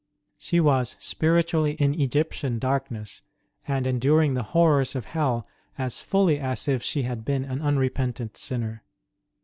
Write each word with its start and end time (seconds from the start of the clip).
She 0.39 0.59
was 0.59 0.95
spiritually 0.97 1.73
in 1.73 1.93
Egyptian 1.93 2.57
darkness 2.57 3.21
and 3.67 3.85
enduring 3.85 4.33
the 4.33 4.41
horrors 4.41 4.95
of 4.95 5.05
hell 5.05 5.47
as 5.77 6.01
fully 6.01 6.39
as 6.39 6.67
if 6.67 6.81
she 6.81 7.03
had 7.03 7.23
been 7.23 7.45
an 7.45 7.61
unrepentant 7.61 8.35
sinner. 8.35 8.83